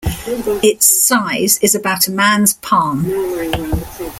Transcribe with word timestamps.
Its 0.63 0.87
size 1.07 1.59
is 1.59 1.75
about 1.75 2.07
a 2.07 2.11
man's 2.11 2.55
palm. 2.55 3.05